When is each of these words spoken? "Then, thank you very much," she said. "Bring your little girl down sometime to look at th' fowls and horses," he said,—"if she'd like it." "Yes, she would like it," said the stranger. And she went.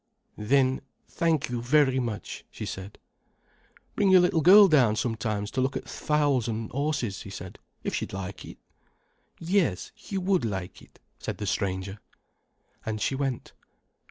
"Then, 0.39 0.81
thank 1.07 1.49
you 1.49 1.61
very 1.61 1.99
much," 1.99 2.43
she 2.49 2.65
said. 2.65 2.97
"Bring 3.95 4.09
your 4.09 4.21
little 4.21 4.41
girl 4.41 4.67
down 4.67 4.95
sometime 4.95 5.45
to 5.45 5.61
look 5.61 5.77
at 5.77 5.85
th' 5.85 5.89
fowls 5.89 6.47
and 6.47 6.71
horses," 6.71 7.21
he 7.21 7.29
said,—"if 7.29 7.93
she'd 7.93 8.11
like 8.11 8.43
it." 8.43 8.57
"Yes, 9.37 9.91
she 9.93 10.17
would 10.17 10.43
like 10.43 10.81
it," 10.81 10.99
said 11.19 11.37
the 11.37 11.45
stranger. 11.45 11.99
And 12.83 12.99
she 12.99 13.13
went. 13.13 13.53